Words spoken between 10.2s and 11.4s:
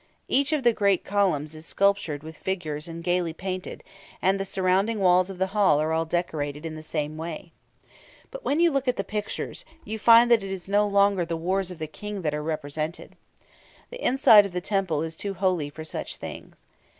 that it is no longer the